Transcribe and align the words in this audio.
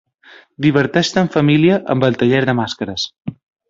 Diverteix-te 0.65 1.23
en 1.27 1.31
família 1.37 1.79
amb 1.97 2.09
el 2.11 2.21
taller 2.25 2.43
de 2.53 2.61
màscares. 2.65 3.11